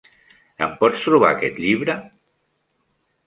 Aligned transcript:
Em 0.67 0.71
pots 0.79 1.03
trobar 1.09 1.29
aquest 1.35 1.59
llibre? 1.65 1.97